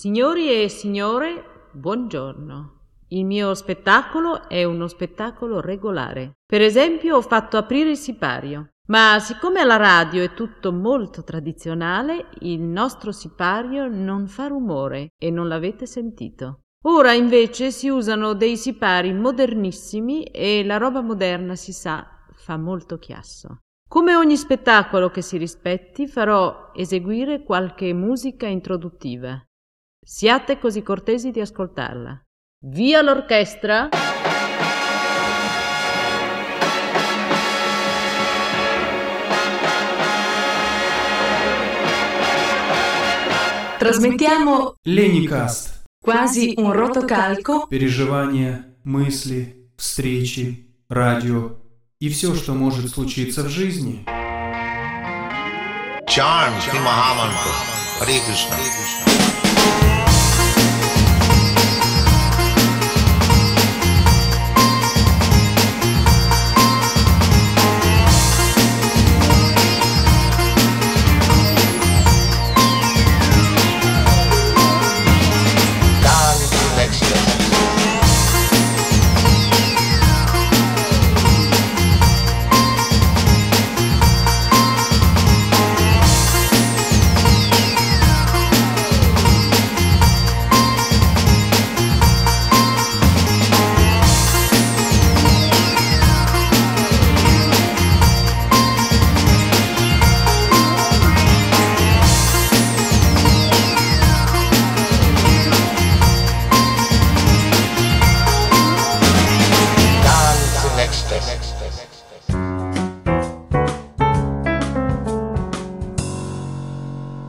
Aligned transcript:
Signori 0.00 0.48
e 0.62 0.70
signore, 0.70 1.68
buongiorno. 1.72 2.78
Il 3.08 3.26
mio 3.26 3.52
spettacolo 3.52 4.48
è 4.48 4.64
uno 4.64 4.88
spettacolo 4.88 5.60
regolare. 5.60 6.38
Per 6.46 6.62
esempio, 6.62 7.16
ho 7.16 7.20
fatto 7.20 7.58
aprire 7.58 7.90
il 7.90 7.98
sipario. 7.98 8.70
Ma 8.88 9.18
siccome 9.18 9.60
alla 9.60 9.76
radio 9.76 10.22
è 10.22 10.32
tutto 10.32 10.72
molto 10.72 11.22
tradizionale, 11.22 12.28
il 12.38 12.62
nostro 12.62 13.12
sipario 13.12 13.88
non 13.88 14.26
fa 14.26 14.46
rumore 14.46 15.10
e 15.18 15.30
non 15.30 15.48
l'avete 15.48 15.84
sentito. 15.84 16.60
Ora 16.84 17.12
invece 17.12 17.70
si 17.70 17.90
usano 17.90 18.32
dei 18.32 18.56
sipari 18.56 19.12
modernissimi 19.12 20.22
e 20.22 20.64
la 20.64 20.78
roba 20.78 21.02
moderna, 21.02 21.56
si 21.56 21.74
sa, 21.74 22.06
fa 22.36 22.56
molto 22.56 22.96
chiasso. 22.96 23.58
Come 23.86 24.14
ogni 24.14 24.38
spettacolo 24.38 25.10
che 25.10 25.20
si 25.20 25.36
rispetti, 25.36 26.08
farò 26.08 26.70
eseguire 26.74 27.42
qualche 27.42 27.92
musica 27.92 28.46
introduttiva. 28.46 29.38
Siate 30.03 30.59
così 30.59 30.83
cortesi 30.83 31.31
di 31.31 31.39
ascoltarla. 31.39 32.21
Via 32.67 33.01
l'orchestra! 33.01 33.89
Trasmettiamo 43.77 44.75
Леникаст. 44.83 45.83
quasi 45.99 46.53
un 46.57 46.71
rotocalco 46.71 47.67
Переживания, 47.67 48.75
мысли, 48.83 49.71
встречи, 49.75 50.73
радио 50.87 51.57
и 51.99 52.09
все, 52.09 52.35
что 52.35 52.53
может 52.53 52.91
случиться 52.91 53.43
в 53.43 53.49
жизни. 53.49 54.05
Charm 56.07 56.53
Shri 56.61 56.79
Mahamantra. 56.79 57.51
Hare 57.99 58.19
Krishna. 58.25 59.38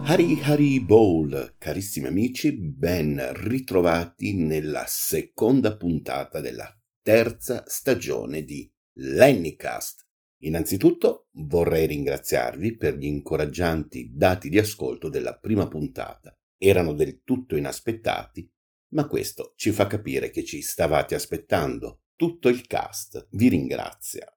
Hari 0.04 0.42
Hari 0.42 0.80
Bowl, 0.82 1.56
carissimi 1.58 2.08
amici, 2.08 2.52
ben 2.54 3.32
ritrovati 3.34 4.36
nella 4.36 4.86
seconda 4.88 5.78
puntata 5.78 6.42
della 6.42 6.68
terza 7.02 7.64
stagione 7.68 8.44
di 8.44 8.70
Lennycast. 8.98 10.06
Innanzitutto 10.44 11.28
vorrei 11.34 11.88
ringraziarvi 11.88 12.76
per 12.76 12.98
gli 12.98 13.06
incoraggianti 13.06 14.12
dati 14.14 14.50
di 14.50 14.58
ascolto 14.58 15.08
della 15.08 15.38
prima 15.38 15.68
puntata. 15.68 16.36
Erano 16.58 16.94
del 16.94 17.22
tutto 17.24 17.56
inaspettati, 17.56 18.52
ma 18.94 19.08
questo 19.08 19.54
ci 19.56 19.72
fa 19.72 19.88
capire 19.88 20.30
che 20.30 20.44
ci 20.44 20.62
stavate 20.62 21.16
aspettando. 21.16 22.02
Tutto 22.22 22.50
il 22.50 22.68
cast 22.68 23.30
vi 23.32 23.50
ringrazia. 23.50 24.32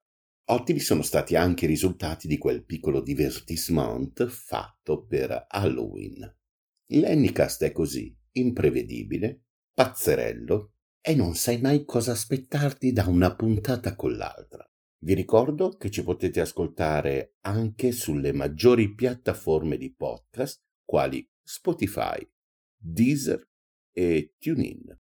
Ottimi 0.52 0.78
sono 0.78 1.02
stati 1.02 1.36
anche 1.36 1.66
i 1.66 1.68
risultati 1.68 2.26
di 2.26 2.38
quel 2.38 2.64
piccolo 2.64 3.02
divertissement 3.02 4.26
fatto 4.26 5.04
per 5.04 5.44
Halloween. 5.50 6.34
L'Ennicast 6.92 7.62
è 7.64 7.72
così, 7.72 8.18
imprevedibile, 8.38 9.42
pazzerello 9.74 10.76
e 10.98 11.14
non 11.14 11.34
sai 11.34 11.60
mai 11.60 11.84
cosa 11.84 12.12
aspettarti 12.12 12.90
da 12.90 13.06
una 13.06 13.36
puntata 13.36 13.94
con 13.94 14.16
l'altra. 14.16 14.66
Vi 15.00 15.12
ricordo 15.12 15.76
che 15.76 15.90
ci 15.90 16.02
potete 16.02 16.40
ascoltare 16.40 17.34
anche 17.42 17.92
sulle 17.92 18.32
maggiori 18.32 18.94
piattaforme 18.94 19.76
di 19.76 19.92
podcast 19.92 20.62
quali 20.86 21.30
Spotify, 21.42 22.26
Deezer 22.74 23.46
e 23.92 24.36
TuneIn, 24.38 24.98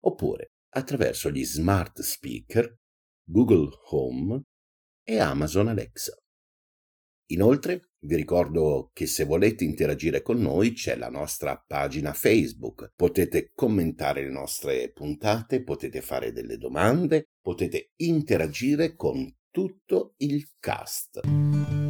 oppure 0.00 0.54
attraverso 0.70 1.30
gli 1.30 1.44
smart 1.44 2.00
speaker, 2.00 2.76
Google 3.24 3.70
Home 3.90 4.42
e 5.02 5.18
Amazon 5.18 5.68
Alexa. 5.68 6.16
Inoltre, 7.30 7.90
vi 8.00 8.14
ricordo 8.14 8.90
che 8.92 9.06
se 9.06 9.24
volete 9.24 9.64
interagire 9.64 10.22
con 10.22 10.40
noi 10.40 10.72
c'è 10.72 10.96
la 10.96 11.10
nostra 11.10 11.62
pagina 11.66 12.12
Facebook, 12.12 12.92
potete 12.94 13.50
commentare 13.54 14.22
le 14.22 14.30
nostre 14.30 14.92
puntate, 14.92 15.62
potete 15.62 16.00
fare 16.00 16.32
delle 16.32 16.56
domande, 16.56 17.30
potete 17.40 17.90
interagire 17.96 18.94
con 18.94 19.30
tutto 19.50 20.14
il 20.18 20.48
cast. 20.58 21.87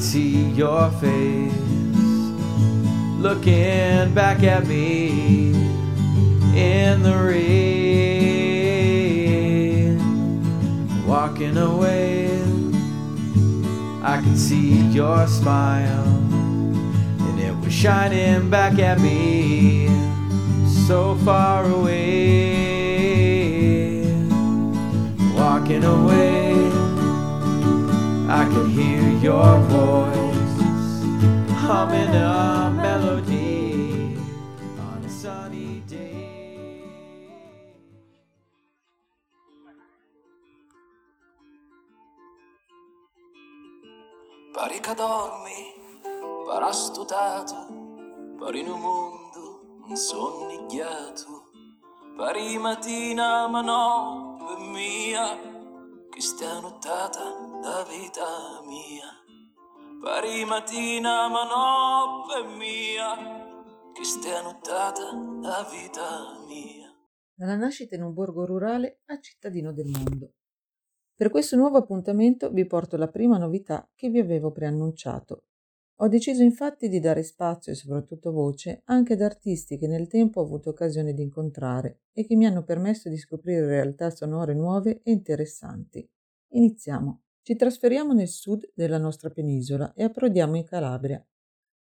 See 0.00 0.50
your 0.50 0.90
face 0.92 1.52
looking 3.18 4.14
back 4.14 4.42
at 4.42 4.66
me 4.66 5.52
in 6.54 7.02
the 7.02 7.16
rain. 7.16 7.60
Walking 11.06 11.56
away, 11.56 12.30
I 14.02 14.20
can 14.22 14.36
see 14.36 14.80
your 14.88 15.26
smile, 15.26 16.06
and 16.06 17.40
it 17.40 17.54
was 17.64 17.72
shining 17.72 18.48
back 18.48 18.78
at 18.78 19.00
me 19.00 19.88
so 20.86 21.16
far 21.16 21.64
away 21.64 22.60
walking 25.40 25.84
away. 25.84 26.39
I 28.32 28.44
could 28.44 28.70
hear 28.70 29.02
your 29.18 29.58
voice 29.66 30.62
humming 31.66 32.14
a 32.14 32.70
melody 32.70 34.16
on 34.78 35.02
a 35.04 35.08
sunny 35.08 35.82
day. 35.84 36.84
Pare 44.52 44.78
che 44.78 44.94
dormi, 44.94 45.74
pare 46.46 46.64
astutato, 46.66 47.66
pare 48.38 48.60
in 48.60 48.68
un 48.68 48.80
mondo 48.80 49.82
insonnigliato. 49.88 51.50
Pare 52.16 52.58
mattina, 52.58 53.48
ma 53.48 53.60
no, 53.60 54.36
per 54.38 54.58
mia, 54.58 55.36
che 56.10 56.20
sta 56.20 56.60
nottata 56.60 57.49
la 57.62 57.84
vita 57.84 58.62
mia. 58.66 59.08
Pare 60.00 60.44
mattina, 60.46 61.28
ma 61.28 61.44
no, 61.44 62.24
per 62.26 62.56
mia, 62.56 63.92
che 63.92 64.04
sta 64.04 64.40
nottata 64.40 65.12
la 65.42 65.68
vita 65.70 66.42
mia. 66.46 66.88
dalla 67.34 67.56
nascita 67.56 67.94
in 67.96 68.02
un 68.02 68.14
borgo 68.14 68.46
rurale 68.46 69.00
a 69.06 69.20
cittadino 69.20 69.72
del 69.72 69.86
mondo. 69.86 70.32
Per 71.14 71.30
questo 71.30 71.56
nuovo 71.56 71.76
appuntamento 71.76 72.50
vi 72.50 72.66
porto 72.66 72.96
la 72.96 73.08
prima 73.08 73.36
novità 73.36 73.86
che 73.94 74.08
vi 74.08 74.20
avevo 74.20 74.52
preannunciato. 74.52 75.44
Ho 75.96 76.08
deciso 76.08 76.42
infatti 76.42 76.88
di 76.88 76.98
dare 76.98 77.22
spazio 77.22 77.72
e 77.72 77.74
soprattutto 77.74 78.32
voce 78.32 78.80
anche 78.86 79.12
ad 79.12 79.20
artisti 79.20 79.76
che 79.76 79.86
nel 79.86 80.08
tempo 80.08 80.40
ho 80.40 80.44
avuto 80.44 80.70
occasione 80.70 81.12
di 81.12 81.20
incontrare 81.20 82.04
e 82.12 82.24
che 82.24 82.36
mi 82.36 82.46
hanno 82.46 82.64
permesso 82.64 83.10
di 83.10 83.18
scoprire 83.18 83.66
realtà 83.66 84.08
sonore 84.08 84.54
nuove 84.54 85.02
e 85.02 85.10
interessanti. 85.10 86.08
Iniziamo. 86.52 87.20
Ci 87.50 87.56
trasferiamo 87.56 88.12
nel 88.12 88.28
sud 88.28 88.70
della 88.76 88.96
nostra 88.96 89.28
penisola 89.28 89.92
e 89.94 90.04
approdiamo 90.04 90.54
in 90.56 90.62
Calabria. 90.62 91.20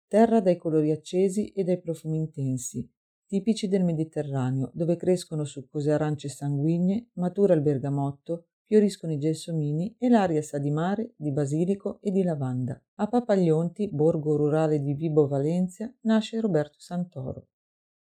terra 0.07 0.41
dai 0.41 0.57
colori 0.57 0.89
accesi 0.89 1.51
e 1.51 1.63
dai 1.63 1.79
profumi 1.79 2.17
intensi, 2.17 2.91
tipici 3.27 3.67
del 3.67 3.83
Mediterraneo, 3.83 4.71
dove 4.73 4.95
crescono 4.95 5.43
succose 5.43 5.91
arance 5.91 6.27
sanguigne, 6.27 7.09
matura 7.17 7.53
il 7.53 7.61
bergamotto, 7.61 8.47
fioriscono 8.63 9.13
i 9.13 9.19
gelsomini 9.19 9.95
e 9.99 10.09
l'aria 10.09 10.41
sa 10.41 10.57
di 10.57 10.71
mare, 10.71 11.13
di 11.15 11.31
basilico 11.31 11.99
e 12.01 12.09
di 12.09 12.23
lavanda. 12.23 12.81
A 12.95 13.05
Papaglionti, 13.05 13.89
borgo 13.89 14.37
rurale 14.37 14.81
di 14.81 14.95
Vibo 14.95 15.27
Valencia, 15.27 15.93
nasce 16.01 16.41
Roberto 16.41 16.79
Santoro, 16.79 17.49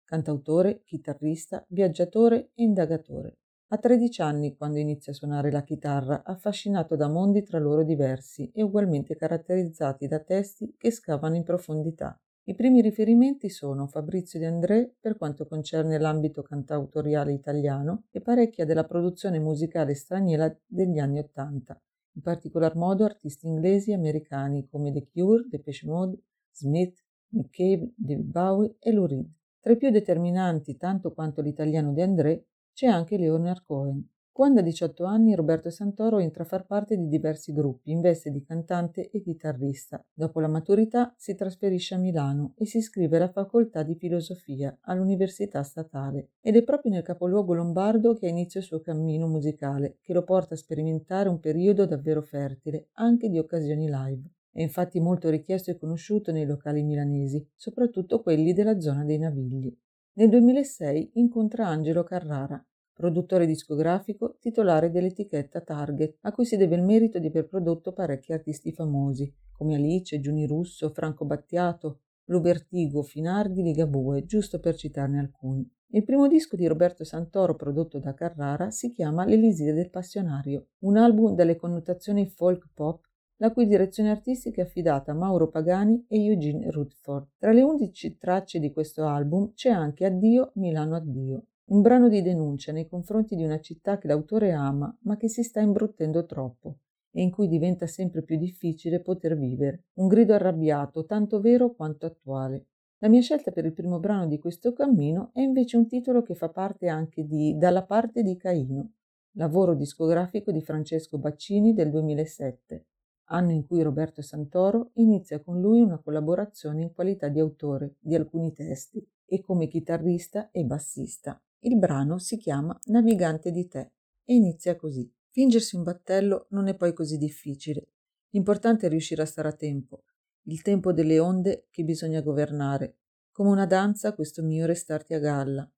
cantautore, 0.05 0.81
chitarrista, 0.85 1.63
viaggiatore 1.69 2.53
e 2.55 2.63
indagatore. 2.63 3.37
Ha 3.71 3.77
13 3.77 4.23
anni 4.23 4.57
quando 4.57 4.79
inizia 4.79 5.13
a 5.13 5.15
suonare 5.15 5.51
la 5.51 5.63
chitarra, 5.63 6.23
affascinato 6.25 6.97
da 6.97 7.07
mondi 7.07 7.43
tra 7.43 7.59
loro 7.59 7.83
diversi 7.85 8.51
e 8.55 8.63
ugualmente 8.63 9.15
caratterizzati 9.15 10.07
da 10.07 10.21
testi 10.21 10.75
che 10.79 10.91
scavano 10.91 11.37
in 11.37 11.43
profondità. 11.43 12.19
I 12.45 12.55
primi 12.55 12.81
riferimenti 12.81 13.51
sono 13.51 13.87
Fabrizio 13.87 14.39
De 14.39 14.47
André 14.47 14.95
per 14.99 15.19
quanto 15.19 15.47
concerne 15.47 15.99
l'ambito 15.99 16.41
cantautoriale 16.41 17.35
italiano 17.35 18.05
e 18.11 18.23
parecchia 18.23 18.65
della 18.65 18.85
produzione 18.85 19.39
musicale 19.39 19.93
straniera 19.93 20.51
degli 20.65 20.99
anni 20.99 21.19
Ottanta, 21.19 21.79
in 22.15 22.23
particolar 22.23 22.75
modo 22.75 23.05
artisti 23.05 23.47
inglesi 23.47 23.91
e 23.91 23.97
americani 23.97 24.67
come 24.67 24.93
The 24.93 25.07
Cure, 25.13 25.45
Depeche 25.47 25.87
Mode, 25.87 26.19
Smith, 26.53 27.05
Nick 27.33 27.51
Cave, 27.55 27.93
David 27.97 28.31
Bowie 28.31 28.77
e 28.79 28.93
Lou 28.93 29.05
Reed. 29.05 29.31
Tra 29.61 29.73
i 29.73 29.77
più 29.77 29.91
determinanti, 29.91 30.79
tanto 30.79 31.13
quanto 31.13 31.43
l'italiano 31.43 31.93
De 31.93 32.03
André, 32.03 32.45
c'è 32.79 32.87
anche 32.87 33.19
Leonard 33.19 33.65
Cohen. 33.65 34.09
Quando 34.31 34.61
ha 34.61 34.63
18 34.63 35.03
anni 35.03 35.35
Roberto 35.35 35.69
Santoro 35.69 36.21
entra 36.21 36.45
a 36.45 36.47
far 36.47 36.65
parte 36.65 36.97
di 36.97 37.09
diversi 37.09 37.53
gruppi 37.53 37.91
in 37.91 38.01
veste 38.01 38.31
di 38.31 38.41
cantante 38.45 39.11
e 39.11 39.21
chitarrista. 39.21 40.01
Dopo 40.15 40.39
la 40.39 40.47
maturità 40.47 41.13
si 41.17 41.35
trasferisce 41.35 41.97
a 41.97 41.99
Milano 41.99 42.53
e 42.57 42.67
si 42.67 42.79
iscrive 42.79 43.17
alla 43.17 43.33
facoltà 43.33 43.83
di 43.83 43.97
filosofia 43.97 44.79
all'Università 44.83 45.65
Statale 45.65 46.35
ed 46.41 46.55
è 46.55 46.63
proprio 46.63 46.93
nel 46.93 47.03
capoluogo 47.03 47.53
lombardo 47.53 48.15
che 48.15 48.29
inizia 48.29 48.61
il 48.61 48.67
suo 48.67 48.81
cammino 48.81 49.27
musicale 49.27 49.99
che 50.01 50.13
lo 50.13 50.23
porta 50.23 50.55
a 50.55 50.57
sperimentare 50.57 51.29
un 51.29 51.41
periodo 51.41 51.85
davvero 51.85 52.23
fertile 52.23 52.91
anche 52.93 53.29
di 53.29 53.41
occasioni 53.41 53.89
live. 53.91 54.23
È 54.53 54.63
infatti 54.63 55.01
molto 55.01 55.31
richiesto 55.31 55.73
e 55.73 55.77
conosciuto 55.77 56.31
nei 56.31 56.47
locali 56.47 56.85
milanesi, 56.85 57.45
soprattutto 57.57 58.23
quelli 58.23 58.53
della 58.53 58.79
zona 58.79 59.05
dei 59.05 59.19
Navigli. 59.19 59.77
Nel 60.19 60.31
2006 60.31 61.13
incontra 61.15 61.69
Angelo 61.69 62.03
Carrara, 62.03 62.61
produttore 62.99 63.47
discografico, 63.47 64.39
titolare 64.41 64.91
dell'etichetta 64.91 65.61
Target, 65.61 66.17
a 66.23 66.33
cui 66.33 66.45
si 66.45 66.57
deve 66.57 66.75
il 66.75 66.83
merito 66.83 67.21
di 67.21 67.29
aver 67.29 67.47
prodotto 67.47 67.93
parecchi 67.93 68.33
artisti 68.33 68.73
famosi, 68.73 69.33
come 69.53 69.77
Alice, 69.77 70.19
Giuni 70.19 70.49
Russo, 70.49 70.91
Franco 70.91 71.25
Battiato, 71.25 72.01
Lubertigo, 72.25 73.03
Finardi, 73.03 73.63
Ligabue, 73.63 74.25
giusto 74.25 74.59
per 74.59 74.75
citarne 74.75 75.21
alcuni. 75.21 75.65
Il 75.91 76.03
primo 76.03 76.27
disco 76.27 76.57
di 76.57 76.67
Roberto 76.67 77.05
Santoro 77.05 77.55
prodotto 77.55 78.01
da 78.01 78.15
Carrara 78.15 78.71
si 78.71 78.91
chiama 78.91 79.25
L'Elisir 79.25 79.75
del 79.75 79.91
Passionario, 79.91 80.71
un 80.81 80.97
album 80.97 81.37
dalle 81.37 81.55
connotazioni 81.55 82.27
folk 82.27 82.69
pop 82.75 83.07
la 83.39 83.53
cui 83.53 83.67
direzione 83.67 84.11
artistica 84.11 84.63
è 84.63 84.65
affidata 84.65 85.13
a 85.13 85.15
Mauro 85.15 85.49
Pagani 85.49 86.05
e 86.09 86.25
Eugene 86.25 86.71
Rutherford. 86.71 87.29
Tra 87.39 87.53
le 87.53 87.63
undici 87.63 88.19
tracce 88.19 88.59
di 88.59 88.73
questo 88.73 89.07
album 89.07 89.53
c'è 89.55 89.71
anche 89.71 90.05
Addio 90.05 90.51
Milano 90.55 90.97
Addio, 90.97 91.45
un 91.71 91.83
brano 91.83 92.09
di 92.09 92.23
denuncia 92.23 92.73
nei 92.73 92.89
confronti 92.89 93.37
di 93.37 93.45
una 93.45 93.61
città 93.61 93.99
che 93.99 94.07
l'autore 94.07 94.53
ama 94.53 94.97
ma 95.03 95.19
che 95.19 95.29
si 95.29 95.43
sta 95.43 95.61
imbruttendo 95.61 96.25
troppo 96.25 96.79
e 97.11 97.21
in 97.21 97.31
cui 97.31 97.47
diventa 97.47 97.87
sempre 97.87 98.23
più 98.23 98.39
difficile 98.39 99.01
poter 99.01 99.37
vivere. 99.37 99.85
Un 99.95 100.09
grido 100.09 100.33
arrabbiato, 100.33 101.05
tanto 101.05 101.41
vero 101.41 101.75
quanto 101.75 102.07
attuale. 102.07 102.69
La 102.99 103.09
mia 103.09 103.21
scelta 103.21 103.51
per 103.51 103.67
il 103.67 103.75
primo 103.75 103.99
brano 103.99 104.27
di 104.27 104.39
questo 104.39 104.73
cammino 104.73 105.31
è 105.35 105.41
invece 105.41 105.77
un 105.77 105.87
titolo 105.87 106.23
che 106.23 106.35
fa 106.35 106.49
parte 106.49 106.89
anche 106.89 107.27
di 107.27 107.57
Dalla 107.59 107.85
parte 107.85 108.23
di 108.23 108.37
Caino, 108.37 108.93
lavoro 109.33 109.75
discografico 109.75 110.51
di 110.51 110.63
Francesco 110.63 111.19
Baccini 111.19 111.75
del 111.75 111.91
2007, 111.91 112.87
anno 113.25 113.51
in 113.51 113.67
cui 113.67 113.83
Roberto 113.83 114.23
Santoro 114.23 114.91
inizia 114.95 115.41
con 115.41 115.61
lui 115.61 115.81
una 115.81 115.99
collaborazione 115.99 116.83
in 116.83 116.93
qualità 116.93 117.29
di 117.29 117.41
autore 117.41 117.97
di 117.99 118.15
alcuni 118.15 118.53
testi 118.53 119.07
e 119.27 119.41
come 119.43 119.67
chitarrista 119.67 120.51
e 120.51 120.65
bassista. 120.65 121.41
Il 121.61 121.77
brano 121.77 122.19
si 122.19 122.37
chiama 122.37 122.79
Navigante 122.85 123.51
di 123.51 123.67
te 123.67 123.93
e 124.25 124.35
inizia 124.35 124.77
così. 124.77 125.13
Fingersi 125.29 125.75
un 125.75 125.83
battello 125.83 126.47
non 126.51 126.69
è 126.69 126.77
poi 126.77 126.93
così 126.93 127.17
difficile. 127.17 127.89
L'importante 128.31 128.87
è 128.87 128.89
riuscire 128.89 129.23
a 129.23 129.27
stare 129.27 129.49
a 129.49 129.53
tempo, 129.53 130.05
il 130.45 130.63
tempo 130.63 130.93
delle 130.93 131.19
onde 131.19 131.67
che 131.71 131.83
bisogna 131.83 132.21
governare. 132.21 132.99
Come 133.33 133.51
una 133.51 133.67
danza 133.67 134.15
questo 134.15 134.43
mio 134.43 134.67
restarti 134.67 135.15
a 135.15 135.19
galla. 135.19 135.69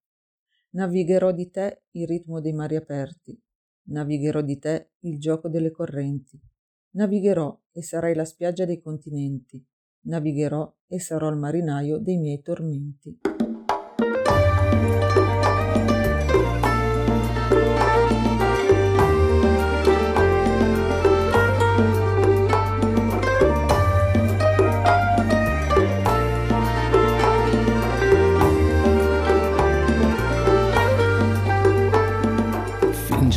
Navigherò 0.71 1.33
di 1.33 1.51
te 1.51 1.85
il 1.93 2.07
ritmo 2.07 2.41
dei 2.41 2.53
mari 2.53 2.77
aperti. 2.77 3.41
Navigherò 3.85 4.43
di 4.43 4.59
te 4.59 4.91
il 5.01 5.19
gioco 5.19 5.49
delle 5.49 5.71
correnti. 5.71 6.41
Navigherò 6.91 7.59
e 7.73 7.83
sarai 7.83 8.15
la 8.15 8.25
spiaggia 8.25 8.65
dei 8.65 8.81
continenti. 8.81 9.65
Navigherò 10.03 10.77
e 10.87 11.01
sarò 11.01 11.29
il 11.31 11.37
marinaio 11.37 11.99
dei 11.99 12.19
miei 12.19 12.41
tormenti. 12.43 13.19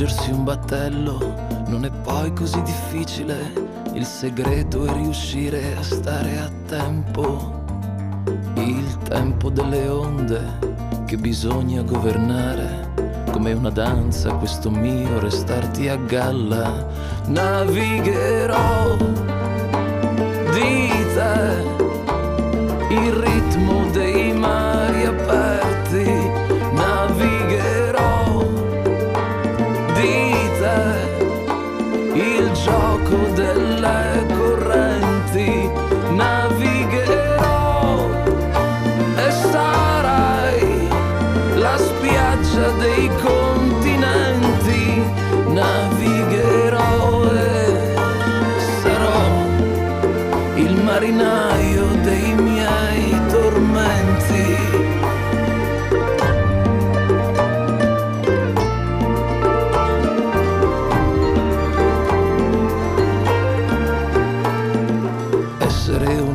Fingersi 0.03 0.31
un 0.31 0.43
battello 0.43 1.17
non 1.67 1.85
è 1.85 1.89
poi 1.89 2.33
così 2.33 2.61
difficile, 2.63 3.53
il 3.93 4.03
segreto 4.03 4.83
è 4.83 4.91
riuscire 4.91 5.77
a 5.77 5.81
stare 5.81 6.39
a 6.39 6.51
tempo, 6.67 7.63
il 8.55 8.97
tempo 9.03 9.49
delle 9.49 9.87
onde 9.87 10.41
che 11.05 11.15
bisogna 11.15 11.83
governare, 11.83 12.91
come 13.31 13.53
una 13.53 13.69
danza 13.69 14.33
questo 14.33 14.69
mio 14.69 15.19
restarti 15.19 15.87
a 15.87 15.95
galla, 15.95 16.85
navigherò 17.27 18.97
di 20.51 20.89
te. 21.13 21.71
Il 22.89 23.11
ritmo 23.13 23.89
dei 23.91 24.12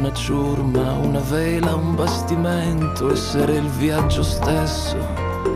una 0.08 0.16
ciurma, 0.16 0.92
una 1.02 1.20
vela, 1.20 1.74
un 1.74 1.94
bastimento, 1.94 3.12
essere 3.12 3.56
il 3.56 3.68
viaggio 3.68 4.22
stesso, 4.22 4.96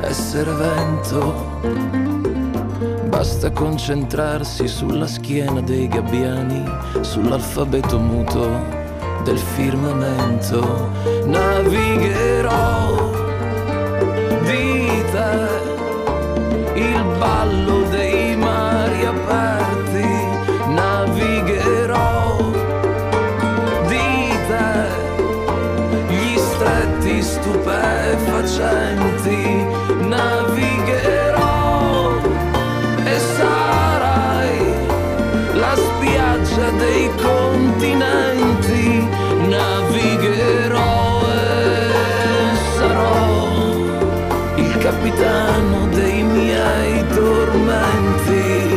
essere 0.03 0.53
vento. 0.53 1.61
Basta 3.09 3.51
concentrarsi 3.51 4.69
sulla 4.69 5.07
schiena 5.07 5.63
dei 5.63 5.89
gabbiani, 5.89 6.63
sull'alfabeto 7.01 7.99
muto 7.99 8.47
del 9.25 9.39
firmamento. 9.39 10.91
Navigherò 11.25 13.11
di 14.43 15.03
te 15.13 16.79
il 16.79 17.05
ballo 17.19 17.82
tormenti. 47.53 48.77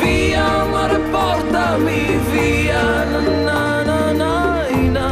Via 0.00 0.64
mare, 0.64 0.98
portami 1.10 2.18
via. 2.30 3.04
Na, 3.44 3.82
na, 3.82 4.12
na. 4.12 5.08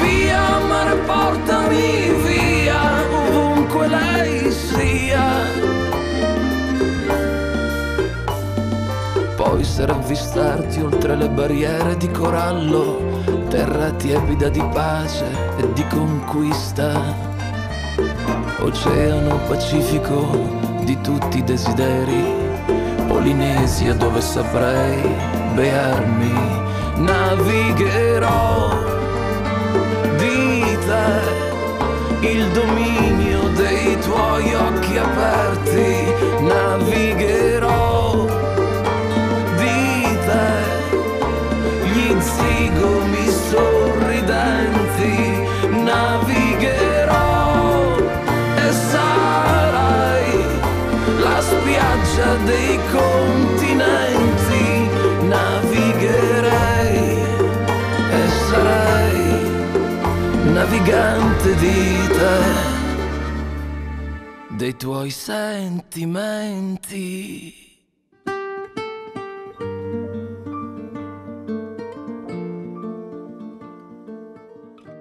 Via 0.00 0.44
mare, 0.68 0.96
portami 1.06 2.12
via 2.24 2.82
ovunque 3.10 3.88
lei 3.88 4.50
sia. 4.50 5.24
Poi 9.36 9.64
sarà 9.64 9.94
avvistarti 9.94 10.80
oltre 10.80 11.16
le 11.16 11.28
barriere 11.28 11.96
di 11.96 12.10
corallo, 12.10 13.22
terra 13.48 13.90
tiepida 13.92 14.48
di 14.48 14.62
pace 14.72 15.26
e 15.58 15.72
di 15.72 15.86
conquista, 15.88 17.25
oceano 18.66 19.38
pacifico 19.46 20.26
di 20.82 21.00
tutti 21.00 21.38
i 21.38 21.44
desideri, 21.44 22.24
Polinesia 23.06 23.94
dove 23.94 24.20
saprei 24.20 25.00
bearmi, 25.54 26.34
navigherò 26.96 28.70
di 30.16 30.78
te 30.84 32.26
il 32.26 32.50
dominio 32.50 33.48
dei 33.54 33.98
tuoi 34.00 34.54
occhi 34.54 34.98
aperti, 34.98 36.12
navigherò 36.40 38.26
di 39.56 40.18
te 40.26 40.48
gli 41.84 42.20
zigomi 42.20 43.30
sorridenti, 43.48 43.85
navigante 61.56 61.60
di 61.60 62.08
te, 64.48 64.56
dei 64.56 64.76
tuoi 64.76 65.10
sentimenti. 65.10 66.04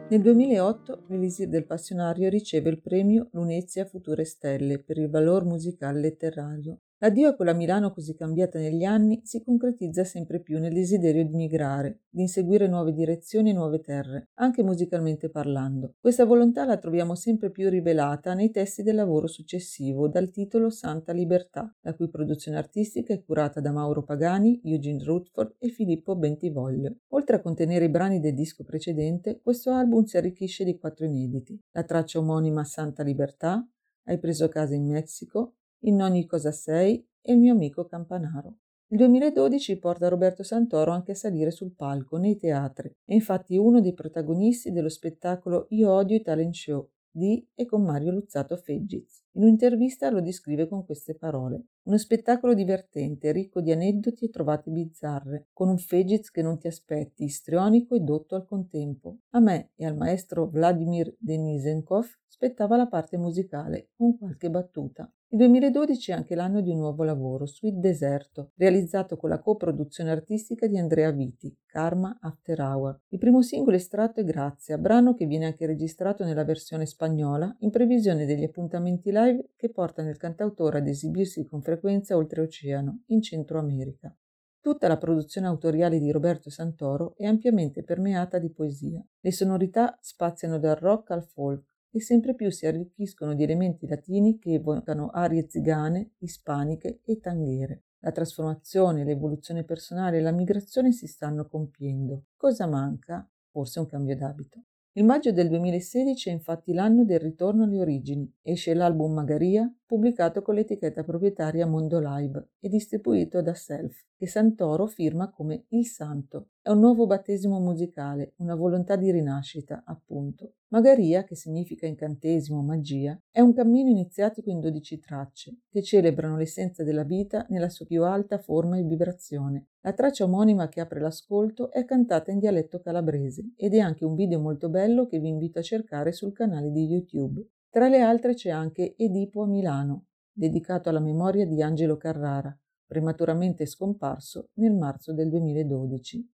Nel 0.08 0.22
2008 0.22 1.06
l'Elisir 1.08 1.50
del 1.50 1.66
Passionario 1.66 2.30
riceve 2.30 2.70
il 2.70 2.80
premio 2.80 3.28
Lunezia 3.32 3.86
Future 3.86 4.24
Stelle 4.24 4.78
per 4.80 4.98
il 4.98 5.10
valor 5.10 5.44
musicale 5.46 6.00
letterario. 6.00 6.78
L'addio 7.00 7.28
a 7.28 7.36
quella 7.36 7.52
Milano 7.52 7.92
così 7.92 8.16
cambiata 8.16 8.58
negli 8.58 8.86
anni 8.86 9.20
si 9.26 9.44
concretizza 9.44 10.06
sempre 10.06 10.40
più 10.40 10.60
nel 10.60 10.74
desiderio 10.74 11.26
di 11.26 11.36
migrare, 11.36 12.04
di 12.10 12.22
inseguire 12.22 12.70
nuove 12.70 12.94
direzioni 12.94 13.50
e 13.50 13.54
nuove 13.54 13.82
terre, 13.82 14.30
anche 14.36 14.64
musicalmente 14.64 15.30
parlando. 15.30 15.96
Questa 16.00 16.24
volontà 16.24 16.64
la 16.64 16.78
troviamo 16.78 17.14
sempre 17.14 17.52
più 17.52 17.68
rivelata 17.68 18.34
nei 18.34 18.50
testi 18.50 18.82
del 18.82 18.96
lavoro 18.96 19.28
successivo, 19.28 20.08
dal 20.08 20.32
titolo 20.32 20.70
Santa 20.70 21.12
Libertà, 21.12 21.70
la 21.82 21.94
cui 21.94 22.10
produzione 22.10 22.58
artistica 22.58 23.14
è 23.14 23.22
curata 23.22 23.60
da 23.60 23.74
Mauro 23.74 24.04
Pagani, 24.04 24.62
Eugene 24.64 25.04
Rutford 25.04 25.56
e 25.60 25.68
Filippo 25.68 26.16
Bentivoglio. 26.16 27.00
Oltre 27.10 27.36
a 27.36 27.42
contenere 27.42 27.86
i 27.86 27.90
brani 27.90 28.22
del 28.22 28.34
disco 28.34 28.64
precedente, 28.64 29.42
questo 29.44 29.72
album 29.72 30.06
si 30.06 30.16
arricchisce 30.16 30.64
di 30.64 30.78
quattro 30.78 31.06
inediti. 31.06 31.60
La 31.72 31.84
traccia 31.84 32.20
omonima 32.20 32.64
Santa 32.64 33.04
Libertà, 33.04 33.68
Hai 34.08 34.20
preso 34.20 34.48
casa 34.50 34.76
in 34.76 34.86
Messico, 34.86 35.56
in 35.82 36.02
ogni 36.02 36.26
cosa 36.26 36.52
sei 36.52 37.06
e 37.22 37.34
il 37.34 37.40
mio 37.40 37.54
amico 37.54 37.86
Campanaro. 37.86 38.58
Il 38.90 38.98
2012 38.98 39.80
porta 39.80 40.08
Roberto 40.08 40.44
Santoro 40.44 40.92
anche 40.92 41.14
a 41.14 41.16
salire 41.16 41.52
sul 41.52 41.74
palco, 41.74 42.18
nei 42.18 42.38
teatri. 42.38 42.96
È 43.04 43.14
infatti 43.14 43.58
uno 43.58 43.82
dei 43.82 43.94
protagonisti 43.94 44.72
dello 44.72 44.90
spettacolo 44.90 45.66
Io 45.70 45.92
odio 45.92 46.16
i 46.16 46.22
talent 46.22 46.54
show 46.54 46.88
di 47.10 47.46
e 47.56 47.66
con 47.66 47.84
Mario 47.84 48.12
Luzzato 48.12 48.58
Feggiz. 48.58 49.25
In 49.38 49.44
un'intervista 49.44 50.10
lo 50.10 50.22
descrive 50.22 50.66
con 50.66 50.86
queste 50.86 51.14
parole. 51.14 51.66
Uno 51.84 51.98
spettacolo 51.98 52.54
divertente, 52.54 53.34
ricco 53.34 53.60
di 53.60 53.74
aneddoti 53.74 54.24
e 54.24 54.30
trovate 54.30 54.72
bizzarre, 54.72 55.48
con 55.52 55.68
un 55.68 55.78
Feggiz 55.78 56.32
che 56.32 56.42
non 56.42 56.58
ti 56.58 56.68
aspetti, 56.68 57.26
istrionico 57.26 57.96
e 57.96 58.00
dotto 58.00 58.36
al 58.36 58.46
contempo. 58.46 59.18
A 59.32 59.42
me 59.42 59.72
e 59.76 59.86
al 59.86 59.98
maestro 59.98 60.48
Vladimir 60.48 61.14
Denisenkov 61.20 62.08
spettava 62.28 62.78
la 62.78 62.88
parte 62.88 63.18
musicale, 63.18 63.90
con 63.98 64.18
qualche 64.18 64.50
battuta. 64.50 65.12
Il 65.30 65.40
2012 65.40 66.12
è 66.12 66.14
anche 66.14 66.34
l'anno 66.36 66.62
di 66.62 66.70
un 66.70 66.78
nuovo 66.78 67.04
lavoro, 67.04 67.46
Sweet 67.46 67.76
Deserto, 67.76 68.52
realizzato 68.56 69.18
con 69.18 69.30
la 69.30 69.42
coproduzione 69.42 70.12
artistica 70.12 70.66
di 70.68 70.78
Andrea 70.78 71.12
Viti, 71.12 71.54
Karma 71.66 72.18
After 72.22 72.60
Hour. 72.62 73.02
Il 73.10 73.20
primo 73.20 73.42
singolo 73.42 73.76
estratto 73.76 74.22
è 74.22 74.24
Grazia, 74.24 74.78
brano 74.78 75.14
che 75.14 75.26
viene 75.26 75.46
anche 75.46 75.66
registrato 75.66 76.24
nella 76.24 76.46
versione 76.46 76.86
spagnola 76.86 77.54
in 77.60 77.70
previsione 77.70 78.26
degli 78.26 78.44
appuntamenti 78.44 79.12
live 79.12 79.25
che 79.56 79.70
portano 79.70 80.10
il 80.10 80.18
cantautore 80.18 80.80
ad 80.80 80.88
esibirsi 80.88 81.46
con 81.46 81.62
frequenza 81.62 82.16
oltreoceano, 82.16 83.04
in 83.08 83.22
Centro 83.22 83.60
America. 83.60 84.16
Tutta 84.60 84.88
la 84.88 84.98
produzione 84.98 85.48
autoriale 85.48 86.00
di 86.00 86.12
Roberto 86.12 86.50
Santoro 86.50 87.16
è 87.18 87.26
ampiamente 87.26 87.84
permeata 87.84 88.40
di 88.40 88.50
poesia. 88.50 89.06
Le 89.20 89.32
sonorità 89.32 89.98
spaziano 90.02 90.58
dal 90.58 90.76
rock 90.76 91.12
al 91.12 91.24
folk, 91.24 91.64
e 91.96 92.02
sempre 92.02 92.36
più 92.36 92.50
si 92.50 92.66
arricchiscono 92.66 93.36
di 93.36 93.44
elementi 93.44 93.88
latini 93.88 94.38
che 94.38 94.54
evocano 94.54 95.10
arie 95.12 95.48
zigane, 95.48 96.16
ispaniche 96.18 97.00
e 97.06 97.20
tanghere. 97.20 97.84
La 98.00 98.12
trasformazione, 98.12 99.06
l'evoluzione 99.06 99.64
personale 99.64 100.18
e 100.18 100.22
la 100.22 100.32
migrazione 100.32 100.92
si 100.92 101.08
stanno 101.08 101.48
compiendo. 101.48 102.26
Cosa 102.36 102.68
manca? 102.68 103.26
Forse 103.50 103.80
un 103.80 103.86
cambio 103.86 104.18
d'abito. 104.18 104.64
Il 104.98 105.04
maggio 105.04 105.34
del 105.34 105.50
2016 105.50 106.30
è 106.30 106.32
infatti 106.32 106.72
l'anno 106.72 107.04
del 107.04 107.20
ritorno 107.20 107.66
alle 107.66 107.82
origini. 107.82 108.32
Esce 108.42 108.74
l'album 108.74 109.12
Magaria, 109.12 109.70
pubblicato 109.86 110.42
con 110.42 110.56
l'etichetta 110.56 111.04
proprietaria 111.04 111.66
Mondo 111.68 112.00
Live 112.00 112.52
e 112.62 112.70
distribuito 112.70 113.42
da 113.42 113.54
Self, 113.54 114.06
che 114.18 114.28
Santoro 114.28 114.88
firma 114.88 115.30
come 115.30 115.66
Il 115.70 115.86
Santo. 115.86 116.50
È 116.62 116.70
un 116.70 116.80
nuovo 116.80 117.06
battesimo 117.06 117.60
musicale, 117.60 118.34
una 118.38 118.56
volontà 118.56 118.96
di 118.96 119.12
rinascita, 119.12 119.84
appunto. 119.86 120.54
Magaria, 120.70 121.24
che 121.24 121.36
significa 121.36 121.86
incantesimo, 121.86 122.62
magia, 122.62 123.20
è 123.30 123.40
un 123.42 123.54
cammino 123.54 123.90
iniziatico 123.90 124.50
in 124.50 124.62
dodici 124.62 125.00
tracce, 125.00 125.60
che 125.70 125.84
celebrano 125.84 126.38
l'essenza 126.38 126.84
della 126.84 127.04
vita 127.04 127.46
nella 127.50 127.70
sua 127.70 127.86
più 127.86 128.04
alta 128.04 128.40
forma 128.40 128.78
e 128.78 128.84
vibrazione. 128.84 129.68
La 129.82 129.94
traccia 129.94 130.24
omonima 130.24 130.70
che 130.70 130.82
apre 130.82 131.00
l'ascolto 131.00 131.72
è 131.72 131.86
cantata 131.86 132.32
in 132.32 132.40
dialetto 132.40 132.80
calabrese 132.80 133.52
ed 133.56 133.74
è 133.74 133.80
anche 133.80 134.06
un 134.06 134.16
video 134.16 134.40
molto 134.40 134.70
bello 134.70 135.06
che 135.06 135.20
vi 135.20 135.28
invito 135.28 135.60
a 135.60 135.62
cercare 135.62 136.12
sul 136.12 136.34
canale 136.34 136.72
di 136.72 136.86
YouTube. 136.86 137.46
Tra 137.70 137.90
le 137.90 138.00
altre 138.00 138.34
c'è 138.34 138.50
anche 138.50 138.96
Edipo 138.98 139.44
a 139.44 139.48
Milano, 139.48 140.06
dedicato 140.32 140.90
alla 140.90 141.00
memoria 141.00 141.46
di 141.46 141.62
Angelo 141.62 141.98
Carrara, 141.98 142.58
prematuramente 142.96 143.66
scomparso 143.66 144.52
nel 144.54 144.72
marzo 144.72 145.12
del 145.12 145.28
2012. 145.28 146.30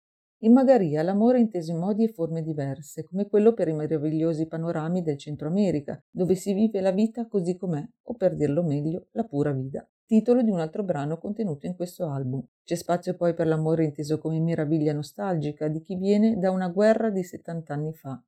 In 0.45 0.53
Magaria 0.55 1.03
l'amore 1.03 1.37
è 1.37 1.43
inteso 1.43 1.71
in 1.73 1.77
modi 1.77 2.05
e 2.05 2.13
forme 2.13 2.43
diverse, 2.43 3.05
come 3.05 3.27
quello 3.27 3.53
per 3.53 3.69
i 3.69 3.75
meravigliosi 3.75 4.47
panorami 4.47 5.03
del 5.03 5.19
Centro 5.19 5.49
America, 5.49 6.03
dove 6.11 6.35
si 6.35 6.55
vive 6.55 6.81
la 6.81 6.93
vita 6.93 7.27
così 7.27 7.59
com'è, 7.59 7.87
o 8.05 8.15
per 8.15 8.37
dirlo 8.37 8.63
meglio, 8.63 9.09
la 9.13 9.25
pura 9.25 9.53
vita. 9.53 9.87
Titolo 10.07 10.41
di 10.41 10.51
un 10.51 10.61
altro 10.61 10.83
brano 10.83 11.19
contenuto 11.19 11.67
in 11.67 11.77
questo 11.77 12.09
album. 12.09 12.43
C'è 12.65 12.75
spazio 12.75 13.15
poi 13.17 13.35
per 13.35 13.47
l'amore 13.47 13.85
inteso 13.85 14.19
come 14.19 14.41
meraviglia 14.41 14.95
nostalgica 14.95 15.69
di 15.69 15.83
chi 15.83 15.97
viene 15.97 16.39
da 16.39 16.51
una 16.51 16.69
guerra 16.69 17.11
di 17.11 17.23
70 17.23 17.75
anni 17.75 17.93
fa, 17.93 18.19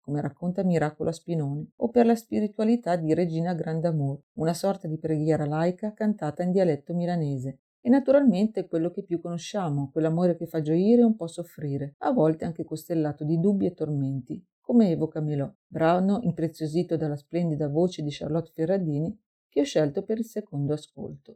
come 0.00 0.20
racconta 0.20 0.62
Miracolo 0.62 1.08
a 1.08 1.12
Spinone, 1.12 1.72
o 1.76 1.88
per 1.88 2.04
la 2.04 2.14
spiritualità 2.14 2.96
di 2.96 3.14
Regina 3.14 3.54
Grand'Amour, 3.54 4.20
una 4.34 4.52
sorta 4.52 4.86
di 4.86 4.98
preghiera 4.98 5.46
laica 5.46 5.94
cantata 5.94 6.42
in 6.42 6.52
dialetto 6.52 6.92
milanese, 6.94 7.60
e 7.86 7.90
naturalmente 7.90 8.66
quello 8.66 8.90
che 8.90 9.02
più 9.02 9.20
conosciamo, 9.20 9.90
quell'amore 9.92 10.36
che 10.36 10.46
fa 10.46 10.62
gioire 10.62 11.02
e 11.02 11.04
un 11.04 11.16
po' 11.16 11.26
soffrire, 11.26 11.96
a 11.98 12.12
volte 12.12 12.46
anche 12.46 12.64
costellato 12.64 13.24
di 13.24 13.38
dubbi 13.38 13.66
e 13.66 13.74
tormenti, 13.74 14.42
come 14.58 14.88
evoca 14.88 15.20
Melò, 15.20 15.52
brano 15.66 16.20
impreziosito 16.22 16.96
dalla 16.96 17.14
splendida 17.14 17.68
voce 17.68 18.00
di 18.00 18.08
Charlotte 18.10 18.50
Ferradini, 18.54 19.14
che 19.50 19.60
ho 19.60 19.64
scelto 19.64 20.02
per 20.02 20.16
il 20.16 20.24
secondo 20.24 20.72
ascolto. 20.72 21.34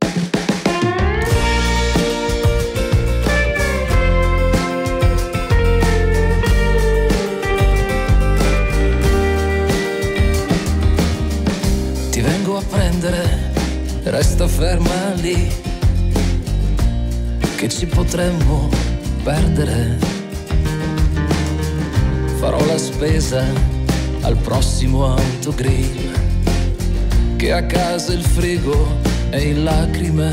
Ti 12.11 12.21
vengo 12.23 12.57
a 12.57 12.63
prendere, 12.63 13.53
resta 14.05 14.49
ferma 14.49 15.13
lì, 15.13 15.68
che 17.59 17.69
ci 17.69 17.87
potremmo 17.87 18.69
perdere. 19.25 19.99
Farò 22.39 22.65
la 22.65 22.79
spesa 22.79 23.45
al 24.21 24.37
prossimo 24.37 25.17
autogrill, 25.17 26.13
che 27.35 27.53
a 27.53 27.67
casa 27.67 28.13
il 28.13 28.23
frigo 28.23 29.01
è 29.31 29.39
in 29.39 29.65
lacrime. 29.65 30.33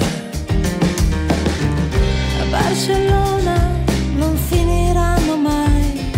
A 2.41 2.45
Barcellona 2.51 3.71
non 4.17 4.37
finiranno 4.37 5.35
mai 5.35 6.11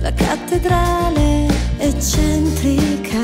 la 0.00 0.12
cattedrale 0.12 1.46
eccentrica. 1.78 3.20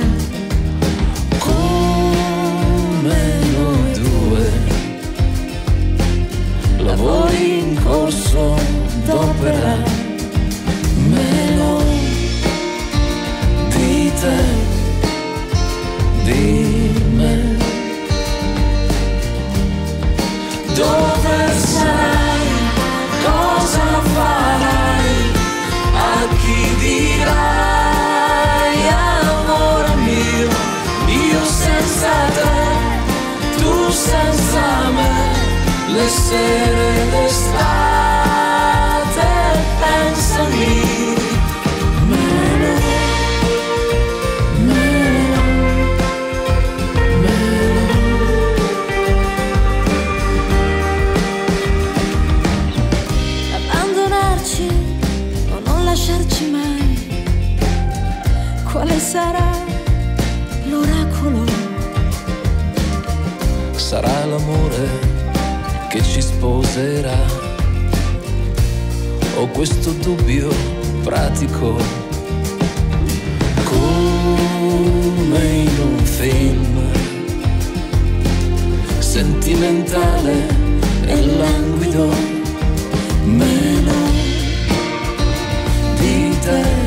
Come 1.38 3.56
lavori 6.87 7.59
in 7.59 7.83
corso 7.83 8.55
d'opera, 9.05 9.76
meno 11.09 11.83
di 13.71 14.12
te, 14.21 14.38
di 16.23 16.56
questo 69.57 69.91
dubbio 69.93 70.51
pratico. 71.03 71.79
Come 73.65 75.45
in 75.45 75.79
un 75.81 75.99
film 76.05 76.93
sentimentale 78.99 80.47
e 81.07 81.27
languido 81.39 82.11
meno 83.25 83.95
di 86.01 86.39
te 86.41 86.86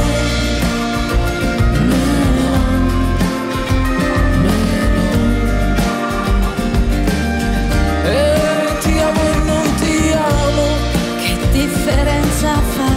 e 8.04 8.78
ti 8.80 9.00
amo 9.00 9.22
e 9.22 9.36
non 9.46 9.76
ti 9.76 10.12
amo 10.14 10.66
Che 11.20 11.34
differenza 11.52 12.54
fa? 12.76 12.94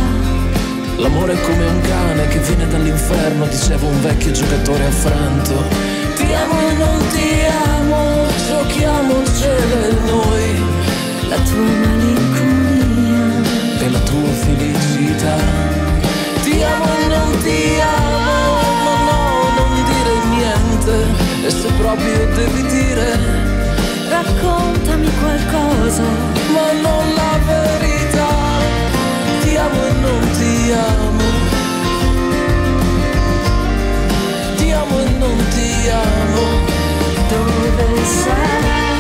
L'amore 0.97 1.33
è 1.33 1.41
come 1.41 1.67
un 1.67 1.81
cane 1.81 2.29
che 2.29 2.39
viene 2.39 2.67
dall'inferno, 2.69 3.47
diceva 3.47 3.87
un 3.87 4.01
vecchio 4.01 4.31
giocatore 4.31 4.85
affranto. 4.87 5.65
Ti 6.15 6.33
amo 6.33 6.61
e 6.61 6.73
non 6.75 7.07
ti 7.09 7.45
amo, 7.47 7.74
giochiamo 8.47 9.21
il 9.21 9.35
cielo 9.37 9.75
e 9.89 9.93
noi, 10.07 10.47
La 11.29 11.37
tua 11.49 11.71
malinconia. 11.83 13.25
e 13.81 13.91
la 13.91 13.99
tua 14.01 14.33
felicità. 14.45 15.37
Ti 16.43 16.63
amo 16.63 16.85
e 16.85 17.07
non 17.15 17.31
ti 17.43 17.81
amo, 17.81 18.19
no, 18.87 18.95
no, 19.09 19.21
non 19.59 19.73
dire 19.91 20.15
niente. 20.35 20.95
E 21.47 21.51
se 21.51 21.69
proprio 21.79 22.27
devi 22.35 22.63
dire, 22.69 23.09
Raccontami 24.09 25.11
qualcosa. 25.21 26.03
ma 26.55 26.67
non 26.87 27.05
la 27.21 27.39
verità. 27.47 28.29
Ti 29.43 29.57
amo 29.57 29.81
e 29.87 29.93
non 30.07 30.21
ti 30.39 30.73
amo. 30.73 31.23
Ti 34.57 34.71
amo 34.73 34.99
e 35.01 35.09
non 35.19 35.37
ti 35.55 35.89
amo. 35.89 36.74
Dove 37.29 38.05
sarai? 38.05 38.94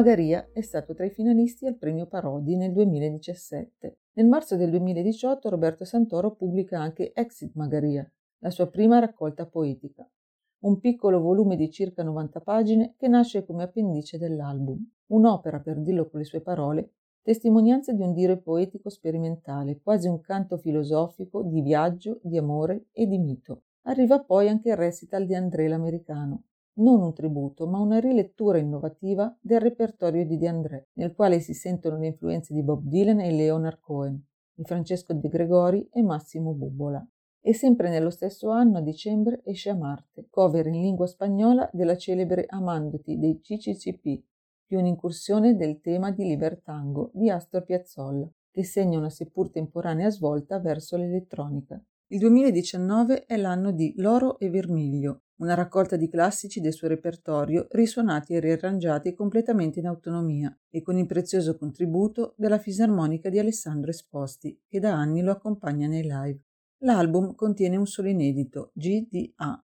Magaria 0.00 0.48
è 0.54 0.62
stato 0.62 0.94
tra 0.94 1.04
i 1.04 1.10
finalisti 1.10 1.66
al 1.66 1.76
premio 1.76 2.06
Parodi 2.06 2.56
nel 2.56 2.72
2017. 2.72 3.98
Nel 4.14 4.28
marzo 4.28 4.56
del 4.56 4.70
2018 4.70 5.50
Roberto 5.50 5.84
Santoro 5.84 6.34
pubblica 6.34 6.80
anche 6.80 7.12
Exit 7.12 7.54
Magaria, 7.54 8.10
la 8.38 8.48
sua 8.48 8.70
prima 8.70 8.98
raccolta 8.98 9.44
poetica, 9.44 10.10
un 10.60 10.80
piccolo 10.80 11.20
volume 11.20 11.54
di 11.54 11.70
circa 11.70 12.02
90 12.02 12.40
pagine 12.40 12.94
che 12.96 13.08
nasce 13.08 13.44
come 13.44 13.64
appendice 13.64 14.16
dell'album, 14.16 14.82
un'opera, 15.08 15.60
per 15.60 15.78
dirlo 15.78 16.08
con 16.08 16.20
le 16.20 16.24
sue 16.24 16.40
parole, 16.40 16.92
testimonianza 17.20 17.92
di 17.92 18.00
un 18.00 18.14
dire 18.14 18.38
poetico 18.38 18.88
sperimentale, 18.88 19.82
quasi 19.82 20.08
un 20.08 20.22
canto 20.22 20.56
filosofico 20.56 21.42
di 21.42 21.60
viaggio, 21.60 22.20
di 22.22 22.38
amore 22.38 22.86
e 22.92 23.06
di 23.06 23.18
mito. 23.18 23.64
Arriva 23.82 24.18
poi 24.20 24.48
anche 24.48 24.70
il 24.70 24.76
recital 24.76 25.26
di 25.26 25.34
André 25.34 25.68
l'americano, 25.68 26.44
non 26.74 27.02
un 27.02 27.12
tributo, 27.12 27.66
ma 27.66 27.78
una 27.78 27.98
rilettura 27.98 28.58
innovativa 28.58 29.36
del 29.40 29.60
repertorio 29.60 30.24
di 30.24 30.38
De 30.38 30.48
André, 30.48 30.88
nel 30.94 31.14
quale 31.14 31.40
si 31.40 31.52
sentono 31.52 31.98
le 31.98 32.08
influenze 32.08 32.54
di 32.54 32.62
Bob 32.62 32.84
Dylan 32.84 33.20
e 33.20 33.32
Leonard 33.32 33.80
Cohen, 33.80 34.22
di 34.54 34.64
Francesco 34.64 35.12
De 35.12 35.28
Gregori 35.28 35.88
e 35.92 36.02
Massimo 36.02 36.52
Bubola. 36.52 37.06
E 37.42 37.54
sempre 37.54 37.88
nello 37.88 38.10
stesso 38.10 38.50
anno, 38.50 38.78
a 38.78 38.82
dicembre, 38.82 39.40
esce 39.44 39.70
a 39.70 39.74
Marte, 39.74 40.26
cover 40.28 40.66
in 40.66 40.80
lingua 40.80 41.06
spagnola 41.06 41.68
della 41.72 41.96
celebre 41.96 42.44
Amandoti 42.46 43.18
dei 43.18 43.40
CCCP, 43.40 44.22
più 44.66 44.78
un'incursione 44.78 45.56
del 45.56 45.80
tema 45.80 46.10
di 46.10 46.24
Libertango 46.24 47.10
di 47.14 47.30
Astor 47.30 47.64
Piazzolla, 47.64 48.30
che 48.50 48.62
segna 48.62 48.98
una 48.98 49.10
seppur 49.10 49.50
temporanea 49.50 50.10
svolta 50.10 50.58
verso 50.60 50.96
l'elettronica. 50.96 51.82
Il 52.08 52.18
2019 52.18 53.24
è 53.24 53.36
l'anno 53.36 53.72
di 53.72 53.94
Loro 53.96 54.38
e 54.38 54.50
Vermiglio, 54.50 55.22
una 55.40 55.54
raccolta 55.54 55.96
di 55.96 56.08
classici 56.08 56.60
del 56.60 56.72
suo 56.72 56.88
repertorio 56.88 57.66
risuonati 57.70 58.34
e 58.34 58.40
riarrangiati 58.40 59.14
completamente 59.14 59.78
in 59.78 59.86
autonomia 59.86 60.54
e 60.68 60.82
con 60.82 60.98
il 60.98 61.06
prezioso 61.06 61.56
contributo 61.56 62.34
della 62.36 62.58
fisarmonica 62.58 63.28
di 63.28 63.38
Alessandro 63.38 63.90
Esposti, 63.90 64.58
che 64.68 64.80
da 64.80 64.94
anni 64.94 65.22
lo 65.22 65.32
accompagna 65.32 65.86
nei 65.86 66.02
live. 66.02 66.40
L'album 66.82 67.34
contiene 67.34 67.76
un 67.76 67.86
solo 67.86 68.08
inedito, 68.08 68.70
GDA. 68.74 69.64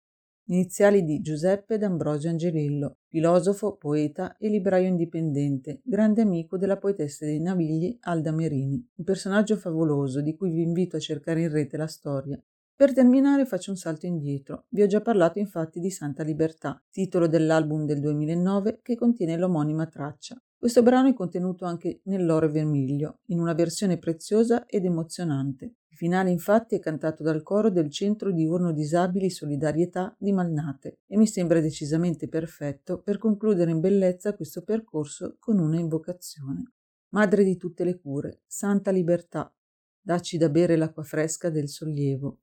iniziali 0.45 1.03
di 1.05 1.21
Giuseppe 1.21 1.77
D'Ambrosio 1.77 2.29
Angelillo, 2.29 2.97
filosofo, 3.07 3.77
poeta 3.77 4.35
e 4.37 4.49
libraio 4.49 4.87
indipendente, 4.87 5.79
grande 5.83 6.21
amico 6.21 6.57
della 6.57 6.77
poetessa 6.77 7.23
dei 7.23 7.39
Navigli 7.39 7.97
Alda 8.01 8.31
Merini, 8.31 8.85
un 8.95 9.05
personaggio 9.05 9.55
favoloso 9.55 10.19
di 10.19 10.35
cui 10.35 10.51
vi 10.51 10.63
invito 10.63 10.97
a 10.97 10.99
cercare 10.99 11.43
in 11.43 11.49
rete 11.49 11.77
la 11.77 11.87
storia. 11.87 12.41
Per 12.81 12.93
terminare 12.93 13.45
faccio 13.45 13.69
un 13.69 13.77
salto 13.77 14.07
indietro. 14.07 14.65
Vi 14.69 14.81
ho 14.81 14.87
già 14.87 15.01
parlato 15.01 15.37
infatti 15.37 15.79
di 15.79 15.91
Santa 15.91 16.23
Libertà, 16.23 16.83
titolo 16.89 17.27
dell'album 17.27 17.85
del 17.85 17.99
2009 17.99 18.79
che 18.81 18.95
contiene 18.95 19.37
l'omonima 19.37 19.85
traccia. 19.85 20.41
Questo 20.57 20.81
brano 20.81 21.07
è 21.07 21.13
contenuto 21.13 21.65
anche 21.65 21.99
nell'Oro 22.05 22.49
Vermiglio, 22.49 23.19
in 23.27 23.39
una 23.39 23.53
versione 23.53 23.99
preziosa 23.99 24.65
ed 24.65 24.85
emozionante. 24.85 25.75
Il 25.89 25.95
finale 25.95 26.31
infatti 26.31 26.73
è 26.73 26.79
cantato 26.79 27.21
dal 27.21 27.43
coro 27.43 27.69
del 27.69 27.91
Centro 27.91 28.31
Diurno 28.31 28.71
Disabili 28.71 29.29
Solidarietà 29.29 30.15
di 30.17 30.31
Malnate 30.31 31.01
e 31.05 31.17
mi 31.17 31.27
sembra 31.27 31.59
decisamente 31.59 32.27
perfetto 32.27 32.99
per 32.99 33.19
concludere 33.19 33.69
in 33.69 33.79
bellezza 33.79 34.33
questo 34.33 34.63
percorso 34.63 35.35
con 35.37 35.59
una 35.59 35.77
invocazione. 35.77 36.71
Madre 37.09 37.43
di 37.43 37.57
tutte 37.57 37.83
le 37.83 37.99
cure, 37.99 38.41
Santa 38.47 38.89
Libertà, 38.89 39.53
dacci 40.01 40.37
da 40.37 40.49
bere 40.49 40.75
l'acqua 40.75 41.03
fresca 41.03 41.49
del 41.49 41.69
sollievo. 41.69 42.39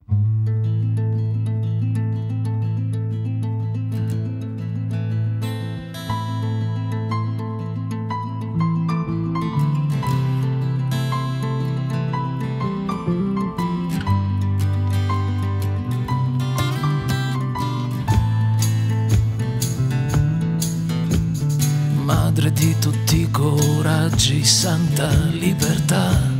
Madre 22.04 22.52
di 22.52 22.74
tutti 22.78 23.22
i 23.22 23.30
coraggi, 23.30 24.44
santa 24.44 25.10
libertà. 25.30 26.37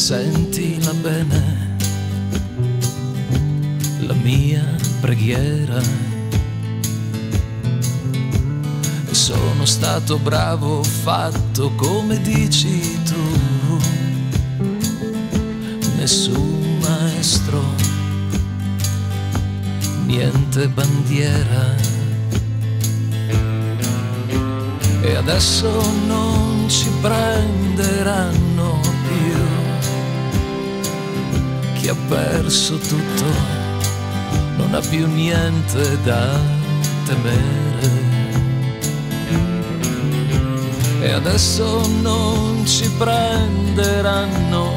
Sentila 0.00 0.94
bene, 0.94 1.76
la 4.00 4.14
mia 4.14 4.64
preghiera. 4.98 5.78
Sono 9.10 9.66
stato 9.66 10.16
bravo, 10.16 10.82
fatto 10.82 11.72
come 11.76 12.18
dici 12.22 12.98
tu. 13.04 13.78
Nessun 15.98 16.78
maestro, 16.80 17.62
niente 20.06 20.66
bandiera. 20.68 21.76
E 25.02 25.14
adesso 25.14 25.68
non 26.06 26.64
ci 26.68 26.88
prenderanno 27.02 28.49
ha 31.90 31.96
perso 32.08 32.78
tutto 32.78 33.68
non 34.56 34.74
ha 34.74 34.80
più 34.80 35.06
niente 35.06 35.98
da 36.02 36.38
temere. 37.04 38.08
E 41.00 41.10
adesso 41.12 41.86
non 42.02 42.64
ci 42.66 42.88
prenderanno 42.98 44.72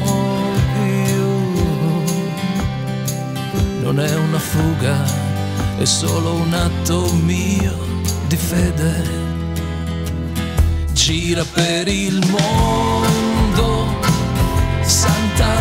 più. 0.74 1.26
Non 3.82 4.00
è 4.00 4.14
una 4.14 4.38
fuga, 4.38 5.04
è 5.78 5.84
solo 5.84 6.34
un 6.34 6.52
atto 6.52 7.12
mio 7.12 7.76
di 8.26 8.36
fede 8.36 9.22
gira 10.92 11.44
per 11.44 11.86
il 11.86 12.18
mondo, 12.30 13.86
santa 14.80 15.54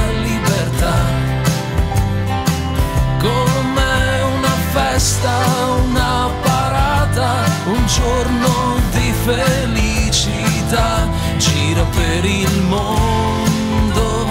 una 5.04 5.12
festa, 5.12 5.36
una 5.84 6.30
parata, 6.42 7.44
un 7.66 7.86
giorno 7.88 8.80
di 8.92 9.12
felicità, 9.26 11.10
gira 11.38 11.84
per 11.84 12.24
il 12.24 12.62
mondo 12.62 14.28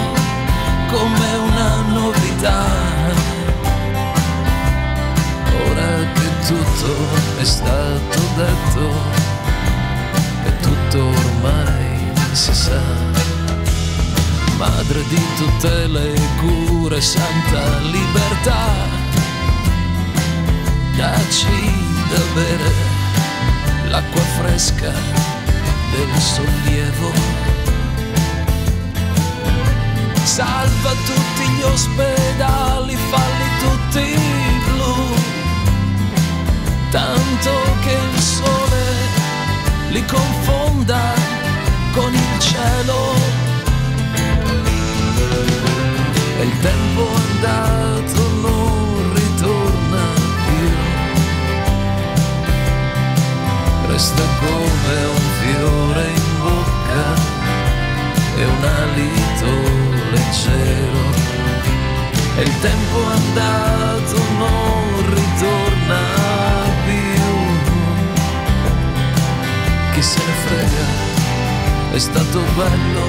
come 0.91 1.35
una 1.47 1.75
novità. 1.89 2.65
Ora 5.69 6.11
che 6.13 6.29
tutto 6.47 6.95
è 7.39 7.43
stato 7.43 8.19
detto 8.35 9.21
tutto 10.61 11.05
ormai 11.05 12.11
si 12.31 12.53
sa. 12.53 12.81
Madre 14.57 15.03
di 15.07 15.21
tutte 15.37 15.87
le 15.87 16.13
cure, 16.39 17.01
santa 17.01 17.79
libertà, 17.79 19.02
dacci 20.95 21.71
da 22.09 22.21
bere 22.33 22.71
l'acqua 23.89 24.21
fresca 24.37 24.91
del 25.91 26.19
sollievo. 26.19 27.11
Salva 30.23 30.91
tutti 31.05 31.47
gli 31.49 31.61
ospedali, 31.63 32.95
falli 32.95 33.47
tutti 33.59 33.72
il 62.43 62.59
tempo 62.59 62.97
andato 63.05 64.17
non 64.37 65.15
ritorna 65.15 66.01
più. 66.85 67.23
Chi 69.93 70.01
se 70.01 70.19
ne 70.19 70.33
frega, 70.45 70.87
è 71.93 71.99
stato 71.99 72.41
bello, 72.55 73.07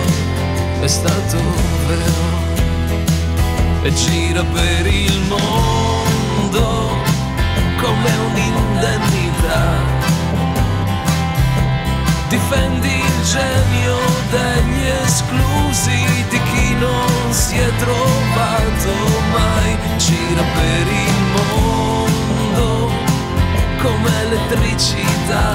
è 0.80 0.86
stato 0.86 1.38
vero, 1.88 2.28
e 3.82 3.92
gira 3.94 4.44
per 4.44 4.86
il 4.86 5.20
mondo 5.28 6.96
come 7.82 8.10
un'indennità. 8.30 9.92
Difendi 12.28 12.88
il 12.88 13.22
genio 13.24 13.98
degli 14.30 14.86
esclusi, 15.04 16.24
di 16.28 16.40
chi 16.50 16.74
non 16.74 17.32
si 17.32 17.56
è 17.56 17.70
trovato 17.76 18.33
gira 20.06 20.42
per 20.42 20.86
il 20.86 21.18
mondo 21.34 22.90
come 23.80 24.10
elettricità 24.26 25.46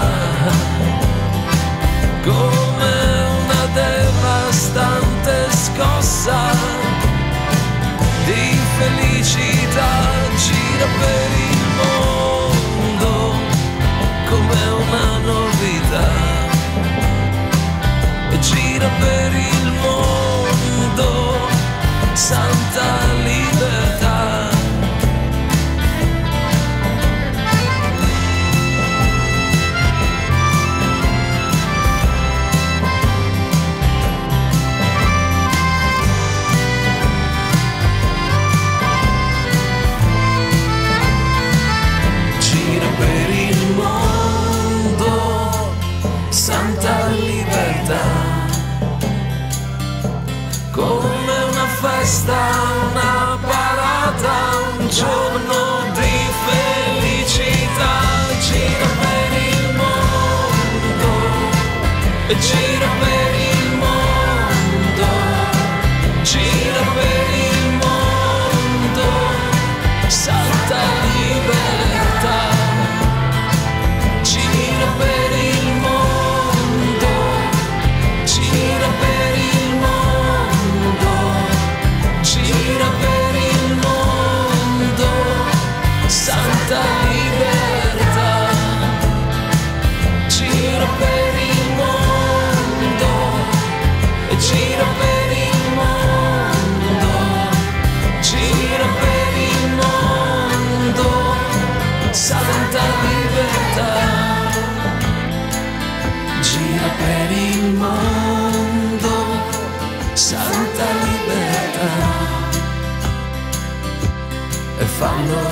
come 2.23 2.93
una 3.43 3.65
devastante 3.73 5.35
scossa 5.51 6.39
di 8.25 8.59
felicità 8.79 9.91
gira 10.45 10.87
per 11.01 11.29
il 11.51 11.63
mondo 11.81 13.11
come 14.29 14.61
una 14.83 15.17
novità 15.31 16.09
gira 18.39 18.89
per 18.99 19.31
il 19.35 19.71
mondo 19.83 20.18
e 62.39 62.68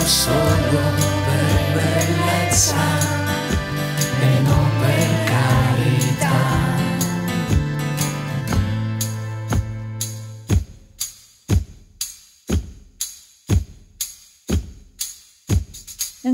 sorrow 0.07 1.06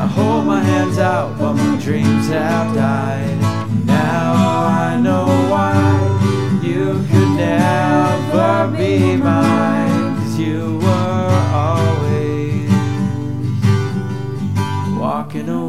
I 0.00 0.06
hold 0.06 0.46
my 0.46 0.60
hands 0.60 0.98
out, 0.98 1.36
but 1.38 1.54
my 1.54 1.76
dreams 1.76 2.28
have 2.28 2.72
died. 2.72 3.36
Now 3.84 4.32
I 4.66 5.00
know 5.00 5.26
why 5.50 6.60
you 6.62 7.04
could 7.10 7.30
never 7.36 8.70
be 8.76 9.16
mine. 9.16 10.16
Cause 10.18 10.38
you 10.38 10.78
were 10.78 11.30
always 11.52 12.70
walking 14.96 15.48
away. 15.48 15.67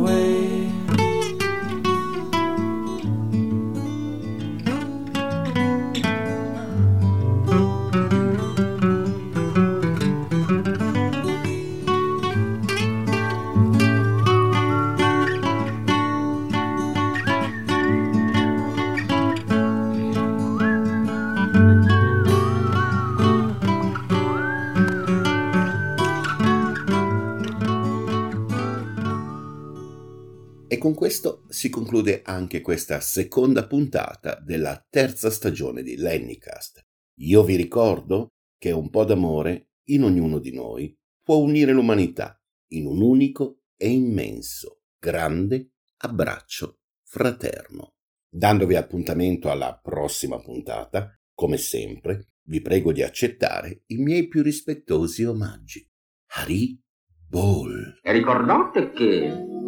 Con 30.80 30.96
questo 30.96 31.46
si 31.50 31.70
conclude 31.70 32.24
anche 32.24 32.62
questa 32.62 33.00
seconda 33.00 33.68
puntata 33.68 34.40
della 34.40 34.84
terza 34.90 35.30
stagione 35.30 35.84
di 35.84 35.96
Lennycast. 35.96 36.82
Io 37.20 37.44
vi 37.44 37.56
ricordo 37.56 38.30
che 38.58 38.72
un 38.72 38.90
po' 38.90 39.06
d'amore 39.06 39.74
in 39.90 40.04
ognuno 40.04 40.40
di 40.40 40.52
noi 40.52 40.92
può 41.22 41.38
unire 41.38 41.72
l'umanità 41.72 42.42
in 42.70 42.88
un 42.88 43.02
unico 43.02 43.62
e 43.78 43.90
immenso, 43.90 44.82
grande 45.00 45.74
abbraccio 46.02 46.80
fraterno. 47.04 47.94
Dandovi 48.28 48.76
appuntamento 48.76 49.50
alla 49.50 49.80
prossima 49.82 50.40
puntata, 50.40 51.14
come 51.34 51.58
sempre, 51.58 52.30
vi 52.48 52.62
prego 52.62 52.92
di 52.92 53.02
accettare 53.02 53.84
i 53.88 53.98
miei 53.98 54.28
più 54.28 54.42
rispettosi 54.42 55.24
omaggi. 55.24 55.88
Hari 56.36 56.80
Bol. 57.28 58.00
E 58.02 58.12
ricordate 58.12 58.92
che 58.92 59.49